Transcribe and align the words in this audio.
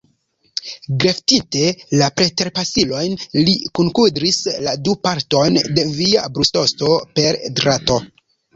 Greftinte 1.01 1.61
la 2.01 2.07
preterpasilojn, 2.21 3.13
li 3.49 3.55
kunkudris 3.81 4.41
la 4.69 4.75
du 4.89 4.97
partojn 5.11 5.63
de 5.79 5.87
via 6.01 6.27
brustosto 6.41 6.93
per 7.21 7.41
drato. 7.63 8.03